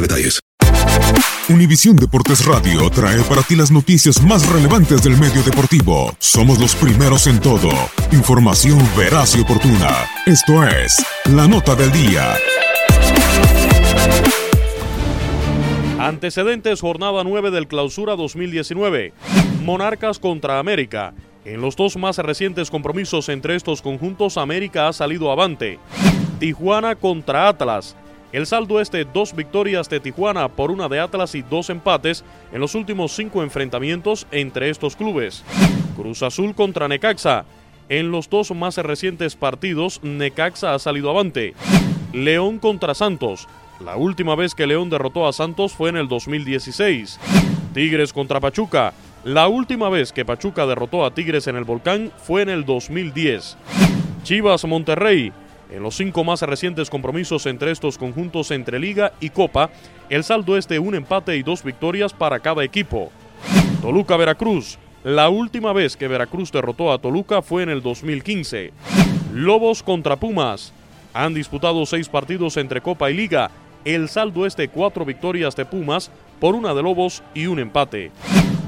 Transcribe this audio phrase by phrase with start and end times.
[0.00, 0.40] detalles.
[1.48, 6.14] Univisión Deportes Radio trae para ti las noticias más relevantes del medio deportivo.
[6.18, 7.70] Somos los primeros en todo.
[8.12, 9.88] Información veraz y oportuna.
[10.26, 12.34] Esto es La Nota del Día.
[15.98, 19.14] Antecedentes jornada 9 del Clausura 2019.
[19.64, 21.14] Monarcas contra América.
[21.44, 25.78] En los dos más recientes compromisos entre estos conjuntos, América ha salido avante.
[26.38, 27.96] Tijuana contra Atlas.
[28.30, 32.24] El saldo es de dos victorias de Tijuana por una de Atlas y dos empates
[32.52, 35.44] en los últimos cinco enfrentamientos entre estos clubes.
[35.96, 37.46] Cruz Azul contra Necaxa.
[37.88, 41.54] En los dos más recientes partidos, Necaxa ha salido avante.
[42.12, 43.48] León contra Santos.
[43.80, 47.18] La última vez que León derrotó a Santos fue en el 2016.
[47.72, 48.92] Tigres contra Pachuca.
[49.24, 53.56] La última vez que Pachuca derrotó a Tigres en el Volcán fue en el 2010.
[54.22, 55.32] Chivas Monterrey.
[55.70, 59.70] En los cinco más recientes compromisos entre estos conjuntos entre Liga y Copa,
[60.08, 63.12] el saldo es de un empate y dos victorias para cada equipo.
[63.82, 64.78] Toluca Veracruz.
[65.04, 68.72] La última vez que Veracruz derrotó a Toluca fue en el 2015.
[69.34, 70.72] Lobos contra Pumas.
[71.12, 73.50] Han disputado seis partidos entre Copa y Liga.
[73.84, 78.10] El saldo es de cuatro victorias de Pumas por una de Lobos y un empate.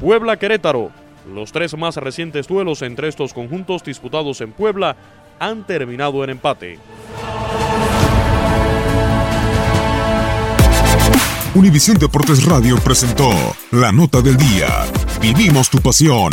[0.00, 0.90] Puebla Querétaro.
[1.32, 4.96] Los tres más recientes duelos entre estos conjuntos disputados en Puebla
[5.38, 6.78] han terminado en empate.
[11.54, 13.30] Univisión Deportes Radio presentó
[13.70, 14.86] La Nota del Día.
[15.20, 16.32] Vivimos tu pasión.